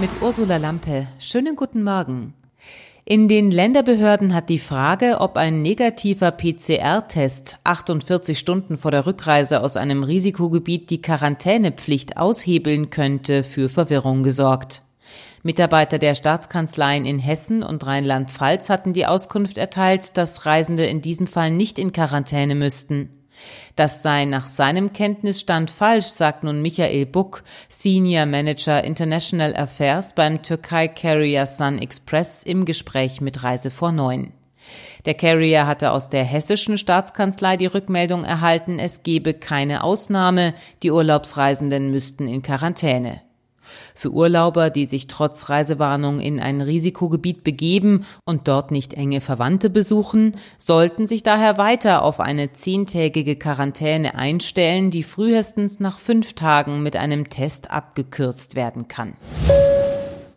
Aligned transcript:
Mit 0.00 0.22
Ursula 0.22 0.56
Lampe. 0.56 1.06
Schönen 1.18 1.56
guten 1.56 1.82
Morgen. 1.82 2.32
In 3.04 3.28
den 3.28 3.50
Länderbehörden 3.50 4.32
hat 4.32 4.48
die 4.48 4.58
Frage, 4.58 5.18
ob 5.20 5.36
ein 5.36 5.60
negativer 5.60 6.30
PCR-Test 6.30 7.58
48 7.64 8.38
Stunden 8.38 8.78
vor 8.78 8.92
der 8.92 9.04
Rückreise 9.06 9.62
aus 9.62 9.76
einem 9.76 10.02
Risikogebiet 10.02 10.88
die 10.88 11.02
Quarantänepflicht 11.02 12.16
aushebeln 12.16 12.88
könnte, 12.88 13.44
für 13.44 13.68
Verwirrung 13.68 14.22
gesorgt. 14.22 14.80
Mitarbeiter 15.42 15.98
der 15.98 16.14
Staatskanzleien 16.14 17.04
in 17.04 17.18
Hessen 17.18 17.62
und 17.62 17.86
Rheinland-Pfalz 17.86 18.70
hatten 18.70 18.94
die 18.94 19.04
Auskunft 19.04 19.58
erteilt, 19.58 20.16
dass 20.16 20.46
Reisende 20.46 20.86
in 20.86 21.02
diesem 21.02 21.26
Fall 21.26 21.50
nicht 21.50 21.78
in 21.78 21.92
Quarantäne 21.92 22.54
müssten. 22.54 23.19
Das 23.76 24.02
sei 24.02 24.24
nach 24.24 24.46
seinem 24.46 24.92
Kenntnisstand 24.92 25.70
falsch, 25.70 26.06
sagt 26.06 26.44
nun 26.44 26.60
Michael 26.62 27.06
Buck, 27.06 27.42
Senior 27.68 28.26
Manager 28.26 28.84
International 28.84 29.56
Affairs 29.56 30.14
beim 30.14 30.42
Türkei-Carrier 30.42 31.46
Sun 31.46 31.78
Express 31.78 32.42
im 32.42 32.64
Gespräch 32.64 33.20
mit 33.20 33.42
Reise 33.42 33.70
vor 33.70 33.92
Neun. 33.92 34.32
Der 35.06 35.14
Carrier 35.14 35.66
hatte 35.66 35.92
aus 35.92 36.10
der 36.10 36.24
hessischen 36.24 36.76
Staatskanzlei 36.76 37.56
die 37.56 37.66
Rückmeldung 37.66 38.24
erhalten, 38.24 38.78
es 38.78 39.02
gebe 39.02 39.34
keine 39.34 39.82
Ausnahme, 39.82 40.54
die 40.82 40.90
Urlaubsreisenden 40.90 41.90
müssten 41.90 42.28
in 42.28 42.42
Quarantäne. 42.42 43.22
Für 43.94 44.10
Urlauber, 44.10 44.70
die 44.70 44.86
sich 44.86 45.06
trotz 45.06 45.50
Reisewarnung 45.50 46.20
in 46.20 46.40
ein 46.40 46.60
Risikogebiet 46.60 47.44
begeben 47.44 48.04
und 48.24 48.48
dort 48.48 48.70
nicht 48.70 48.94
enge 48.94 49.20
Verwandte 49.20 49.70
besuchen, 49.70 50.36
sollten 50.58 51.06
sich 51.06 51.22
daher 51.22 51.58
weiter 51.58 52.02
auf 52.02 52.20
eine 52.20 52.52
zehntägige 52.52 53.36
Quarantäne 53.36 54.14
einstellen, 54.14 54.90
die 54.90 55.02
frühestens 55.02 55.80
nach 55.80 55.98
fünf 55.98 56.34
Tagen 56.34 56.82
mit 56.82 56.96
einem 56.96 57.30
Test 57.30 57.70
abgekürzt 57.70 58.54
werden 58.54 58.88
kann. 58.88 59.14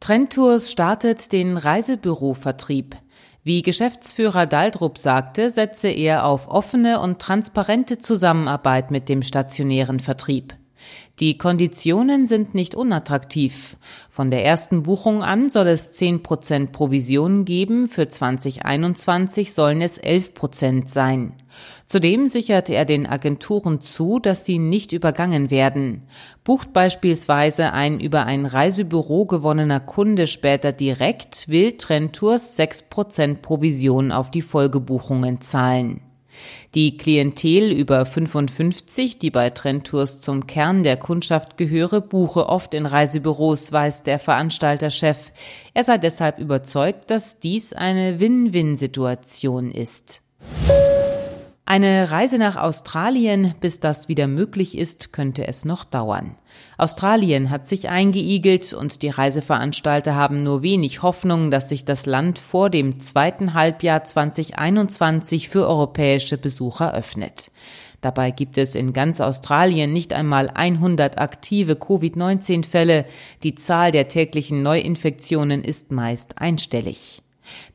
Trendtours 0.00 0.70
startet 0.70 1.32
den 1.32 1.56
Reisebürovertrieb. 1.56 2.96
Wie 3.44 3.62
Geschäftsführer 3.62 4.46
Daldrup 4.46 4.98
sagte, 4.98 5.50
setze 5.50 5.88
er 5.88 6.26
auf 6.26 6.48
offene 6.48 7.00
und 7.00 7.18
transparente 7.18 7.98
Zusammenarbeit 7.98 8.90
mit 8.90 9.08
dem 9.08 9.22
stationären 9.22 10.00
Vertrieb. 10.00 10.54
Die 11.20 11.36
Konditionen 11.36 12.26
sind 12.26 12.54
nicht 12.54 12.74
unattraktiv. 12.74 13.76
Von 14.08 14.30
der 14.30 14.44
ersten 14.44 14.84
Buchung 14.84 15.22
an 15.22 15.48
soll 15.48 15.66
es 15.66 15.98
10% 16.00 16.72
Provisionen 16.72 17.44
geben, 17.44 17.88
für 17.88 18.08
2021 18.08 19.52
sollen 19.52 19.80
es 19.80 20.00
11% 20.00 20.88
sein. 20.88 21.34
Zudem 21.86 22.28
sichert 22.28 22.70
er 22.70 22.84
den 22.84 23.06
Agenturen 23.06 23.80
zu, 23.80 24.18
dass 24.18 24.44
sie 24.44 24.58
nicht 24.58 24.92
übergangen 24.92 25.50
werden. 25.50 26.02
Bucht 26.44 26.72
beispielsweise 26.72 27.72
ein 27.72 27.98
über 27.98 28.26
ein 28.26 28.46
Reisebüro 28.46 29.26
gewonnener 29.26 29.80
Kunde 29.80 30.26
später 30.26 30.72
direkt, 30.72 31.48
will 31.48 31.76
Trendtours 31.76 32.58
6% 32.58 33.36
Provision 33.36 34.12
auf 34.12 34.30
die 34.30 34.42
Folgebuchungen 34.42 35.40
zahlen. 35.40 36.02
Die 36.74 36.96
Klientel 36.96 37.72
über 37.72 38.04
55, 38.04 39.18
die 39.18 39.30
bei 39.30 39.50
Trendtours 39.50 40.20
zum 40.20 40.46
Kern 40.46 40.82
der 40.82 40.96
Kundschaft 40.96 41.56
gehöre, 41.56 42.00
buche 42.00 42.46
oft 42.46 42.74
in 42.74 42.86
Reisebüros, 42.86 43.72
weiß 43.72 44.02
der 44.02 44.18
Veranstalterchef. 44.18 45.32
Er 45.74 45.84
sei 45.84 45.98
deshalb 45.98 46.38
überzeugt, 46.38 47.10
dass 47.10 47.38
dies 47.38 47.72
eine 47.72 48.20
Win-Win-Situation 48.20 49.70
ist. 49.70 50.22
Eine 51.70 52.10
Reise 52.10 52.38
nach 52.38 52.56
Australien, 52.56 53.52
bis 53.60 53.78
das 53.78 54.08
wieder 54.08 54.26
möglich 54.26 54.78
ist, 54.78 55.12
könnte 55.12 55.46
es 55.46 55.66
noch 55.66 55.84
dauern. 55.84 56.34
Australien 56.78 57.50
hat 57.50 57.68
sich 57.68 57.90
eingeigelt 57.90 58.72
und 58.72 59.02
die 59.02 59.10
Reiseveranstalter 59.10 60.14
haben 60.14 60.42
nur 60.42 60.62
wenig 60.62 61.02
Hoffnung, 61.02 61.50
dass 61.50 61.68
sich 61.68 61.84
das 61.84 62.06
Land 62.06 62.38
vor 62.38 62.70
dem 62.70 63.00
zweiten 63.00 63.52
Halbjahr 63.52 64.02
2021 64.02 65.50
für 65.50 65.68
europäische 65.68 66.38
Besucher 66.38 66.94
öffnet. 66.94 67.50
Dabei 68.00 68.30
gibt 68.30 68.56
es 68.56 68.74
in 68.74 68.94
ganz 68.94 69.20
Australien 69.20 69.92
nicht 69.92 70.14
einmal 70.14 70.48
100 70.48 71.18
aktive 71.18 71.74
Covid-19-Fälle. 71.74 73.04
Die 73.42 73.56
Zahl 73.56 73.90
der 73.90 74.08
täglichen 74.08 74.62
Neuinfektionen 74.62 75.62
ist 75.64 75.92
meist 75.92 76.38
einstellig. 76.40 77.20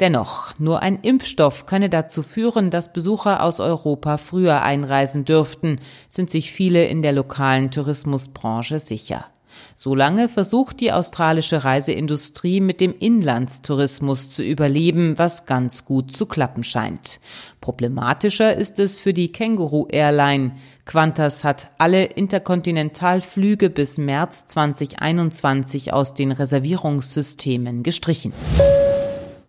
Dennoch, 0.00 0.58
nur 0.58 0.80
ein 0.80 1.00
Impfstoff 1.00 1.66
könne 1.66 1.88
dazu 1.88 2.22
führen, 2.22 2.70
dass 2.70 2.92
Besucher 2.92 3.42
aus 3.42 3.60
Europa 3.60 4.16
früher 4.16 4.62
einreisen 4.62 5.24
dürften, 5.24 5.78
sind 6.08 6.30
sich 6.30 6.52
viele 6.52 6.86
in 6.86 7.02
der 7.02 7.12
lokalen 7.12 7.70
Tourismusbranche 7.70 8.78
sicher. 8.78 9.26
Solange 9.74 10.28
versucht 10.28 10.80
die 10.80 10.92
australische 10.92 11.64
Reiseindustrie 11.64 12.60
mit 12.60 12.80
dem 12.80 12.94
Inlandstourismus 12.98 14.30
zu 14.30 14.42
überleben, 14.42 15.18
was 15.18 15.46
ganz 15.46 15.84
gut 15.84 16.12
zu 16.12 16.26
klappen 16.26 16.64
scheint. 16.64 17.20
Problematischer 17.60 18.54
ist 18.54 18.78
es 18.78 18.98
für 18.98 19.14
die 19.14 19.32
Känguru 19.32 19.86
Airline. 19.88 20.52
Qantas 20.84 21.44
hat 21.44 21.70
alle 21.78 22.04
Interkontinentalflüge 22.04 23.70
bis 23.70 23.98
März 23.98 24.46
2021 24.48 25.92
aus 25.92 26.14
den 26.14 26.32
Reservierungssystemen 26.32 27.82
gestrichen. 27.82 28.32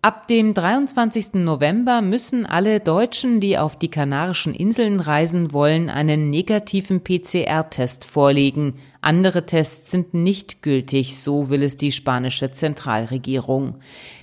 Ab 0.04 0.26
dem 0.26 0.52
23. 0.52 1.34
November 1.34 2.02
müssen 2.02 2.44
alle 2.44 2.80
Deutschen, 2.80 3.38
die 3.38 3.56
auf 3.56 3.78
die 3.78 3.88
Kanarischen 3.88 4.52
Inseln 4.52 4.98
reisen 4.98 5.52
wollen, 5.52 5.88
einen 5.88 6.28
negativen 6.28 7.04
PCR-Test 7.04 8.04
vorlegen. 8.04 8.74
Andere 9.04 9.44
Tests 9.46 9.90
sind 9.90 10.14
nicht 10.14 10.62
gültig, 10.62 11.18
so 11.18 11.50
will 11.50 11.64
es 11.64 11.76
die 11.76 11.90
spanische 11.90 12.52
Zentralregierung. 12.52 13.74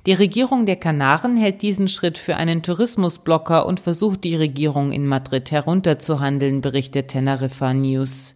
Die 0.05 0.13
Regierung 0.13 0.65
der 0.65 0.77
Kanaren 0.77 1.35
hält 1.35 1.61
diesen 1.63 1.89
Schritt 1.89 2.17
für 2.17 2.37
einen 2.37 2.63
Tourismusblocker 2.63 3.65
und 3.65 3.81
versucht 3.81 4.23
die 4.23 4.37
Regierung 4.37 4.93
in 4.93 5.05
Madrid 5.05 5.51
herunterzuhandeln, 5.51 6.61
berichtet 6.61 7.09
Teneriffa 7.09 7.73
News. 7.73 8.35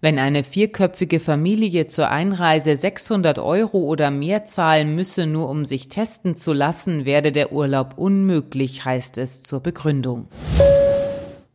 Wenn 0.00 0.18
eine 0.18 0.44
vierköpfige 0.44 1.20
Familie 1.20 1.88
zur 1.88 2.08
Einreise 2.08 2.74
600 2.74 3.38
Euro 3.38 3.80
oder 3.82 4.10
mehr 4.10 4.46
zahlen 4.46 4.96
müsse, 4.96 5.26
nur 5.26 5.50
um 5.50 5.66
sich 5.66 5.90
testen 5.90 6.36
zu 6.36 6.54
lassen, 6.54 7.04
werde 7.04 7.32
der 7.32 7.52
Urlaub 7.52 7.98
unmöglich, 7.98 8.86
heißt 8.86 9.18
es 9.18 9.42
zur 9.42 9.60
Begründung. 9.60 10.26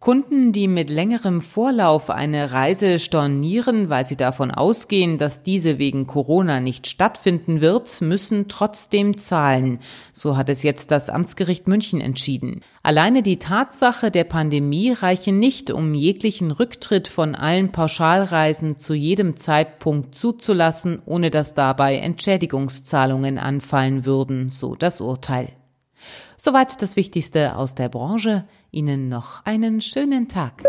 Kunden, 0.08 0.54
die 0.54 0.70
mit 0.70 0.90
längerem 0.90 1.42
Vorlauf 1.42 2.10
eine 2.10 2.54
Reise 2.54 2.98
stornieren, 2.98 3.90
weil 3.90 4.06
sie 4.06 4.16
davon 4.16 4.52
ausgehen, 4.52 5.18
dass 5.18 5.44
diese 5.44 5.80
wegen 5.80 6.08
Corona 6.08 6.62
nicht 6.62 6.88
stattfinden 6.88 7.60
wird, 7.60 8.00
müssen 8.00 8.48
trotzdem 8.48 9.18
zahlen. 9.18 9.80
So 10.14 10.38
hat 10.38 10.48
es 10.48 10.64
jetzt 10.64 10.92
das 10.92 11.10
Amtsgericht 11.10 11.68
München 11.68 12.00
entschieden. 12.00 12.62
Alleine 12.84 13.22
die 13.22 13.38
Tatsache 13.38 14.10
der 14.10 14.24
Pandemie 14.24 14.94
reiche 14.94 15.34
nicht, 15.34 15.72
um 15.72 15.94
jeglichen 15.94 16.52
Rücktritt 16.52 17.10
von 17.10 17.36
allen 17.36 17.74
Pauschalreisen 17.74 18.78
zu 18.78 18.94
jedem 18.94 19.36
Zeitpunkt 19.36 20.16
zuzulassen, 20.16 21.02
ohne 21.06 21.32
dass 21.32 21.54
dabei 21.54 21.98
Entschädigungszahlungen 21.98 23.38
anfallen 23.38 24.06
würden, 24.06 24.52
so 24.52 24.74
das 24.76 25.02
Urteil. 25.02 25.50
Soweit 26.38 26.82
das 26.82 26.96
Wichtigste 26.96 27.56
aus 27.56 27.76
der 27.76 27.90
Branche. 27.90 28.48
Ihnen 28.72 29.10
noch 29.10 29.46
einen 29.46 29.82
schönen 29.82 30.28
Tag. 30.28 30.64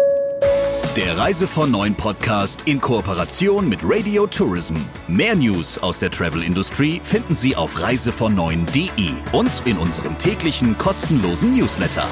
Der 0.96 1.16
Reise 1.16 1.46
von 1.46 1.70
Neuen 1.70 1.94
Podcast 1.94 2.62
in 2.66 2.80
Kooperation 2.80 3.68
mit 3.68 3.80
Radio 3.84 4.26
Tourism. 4.26 4.74
Mehr 5.06 5.36
News 5.36 5.78
aus 5.78 6.00
der 6.00 6.10
Travel 6.10 6.42
Industry 6.42 7.00
finden 7.04 7.34
Sie 7.34 7.54
auf 7.54 7.80
reisevon 7.80 8.34
und 9.32 9.62
in 9.66 9.78
unserem 9.78 10.18
täglichen 10.18 10.76
kostenlosen 10.76 11.56
Newsletter. 11.56 12.06